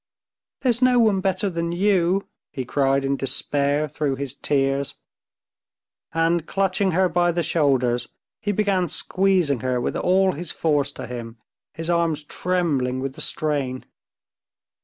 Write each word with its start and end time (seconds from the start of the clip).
"There's 0.61 0.81
no 0.81 0.97
one 0.97 1.21
better 1.21 1.47
than 1.47 1.71
you!..." 1.71 2.27
he 2.51 2.65
cried 2.65 3.05
in 3.05 3.17
despair 3.17 3.87
through 3.87 4.15
his 4.15 4.33
tears, 4.33 4.95
and, 6.11 6.47
clutching 6.47 6.89
her 6.93 7.07
by 7.07 7.31
the 7.31 7.43
shoulders, 7.43 8.07
he 8.39 8.51
began 8.51 8.87
squeezing 8.87 9.59
her 9.59 9.79
with 9.79 9.95
all 9.95 10.31
his 10.31 10.51
force 10.51 10.91
to 10.93 11.05
him, 11.05 11.37
his 11.75 11.91
arms 11.91 12.23
trembling 12.23 12.99
with 12.99 13.13
the 13.13 13.21
strain. 13.21 13.85